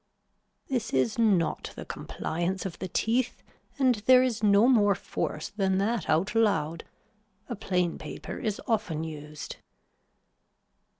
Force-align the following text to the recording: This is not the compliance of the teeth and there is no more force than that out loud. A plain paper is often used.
This 0.67 0.93
is 0.95 1.19
not 1.19 1.73
the 1.75 1.85
compliance 1.85 2.65
of 2.65 2.79
the 2.79 2.87
teeth 2.87 3.43
and 3.77 3.93
there 4.07 4.23
is 4.23 4.41
no 4.41 4.67
more 4.67 4.95
force 4.95 5.49
than 5.49 5.77
that 5.77 6.09
out 6.09 6.33
loud. 6.33 6.85
A 7.47 7.55
plain 7.55 7.99
paper 7.99 8.39
is 8.39 8.59
often 8.67 9.03
used. 9.03 9.57